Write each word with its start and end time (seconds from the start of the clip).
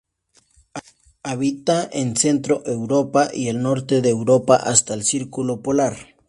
Habita 1.21 1.87
en 1.93 2.17
Centro 2.17 2.63
Europa 2.65 3.29
y 3.31 3.49
el 3.49 3.61
norte 3.61 4.01
de 4.01 4.09
Europa 4.09 4.55
hasta 4.55 4.95
el 4.95 5.03
Círculo 5.03 5.61
polar. 5.61 6.15